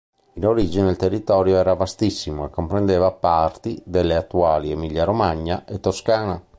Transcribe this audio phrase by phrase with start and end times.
[0.33, 6.43] In origine il territorio era vastissimo e comprendeva parti delle attuali Emilia-Romagna e Toscana.